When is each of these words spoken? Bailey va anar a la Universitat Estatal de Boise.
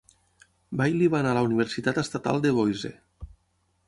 Bailey 0.79 1.11
va 1.15 1.19
anar 1.19 1.33
a 1.33 1.37
la 1.37 1.43
Universitat 1.47 1.99
Estatal 2.05 2.41
de 2.47 2.55
Boise. 2.61 2.91